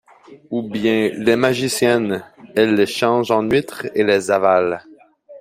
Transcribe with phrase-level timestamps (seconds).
[0.49, 2.25] Ou bien, les magiciennes!
[2.55, 4.79] elles les changent en huîtres, et les avalent.